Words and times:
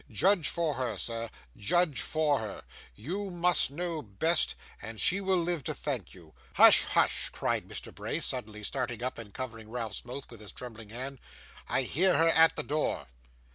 Judge 0.09 0.47
for 0.49 0.73
her, 0.73 0.97
sir, 0.97 1.29
judge 1.55 2.01
for 2.01 2.39
her. 2.39 2.63
You 2.95 3.29
must 3.29 3.69
know 3.69 4.01
best, 4.01 4.55
and 4.81 4.99
she 4.99 5.21
will 5.21 5.37
live 5.37 5.63
to 5.65 5.75
thank 5.75 6.15
you.' 6.15 6.33
'Hush! 6.55 6.85
hush!' 6.85 7.29
cried 7.29 7.67
Mr. 7.67 7.93
Bray, 7.93 8.19
suddenly 8.19 8.63
starting 8.63 9.03
up, 9.03 9.19
and 9.19 9.31
covering 9.31 9.69
Ralph's 9.69 10.03
mouth 10.03 10.31
with 10.31 10.39
his 10.39 10.53
trembling 10.53 10.89
hand. 10.89 11.19
'I 11.69 11.81
hear 11.83 12.17
her 12.17 12.29
at 12.29 12.55
the 12.55 12.63
door! 12.63 13.05